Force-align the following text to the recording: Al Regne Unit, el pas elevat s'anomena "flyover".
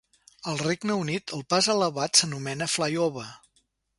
Al 0.51 0.55
Regne 0.67 0.95
Unit, 1.01 1.33
el 1.39 1.43
pas 1.53 1.69
elevat 1.75 2.21
s'anomena 2.21 2.71
"flyover". 2.79 3.29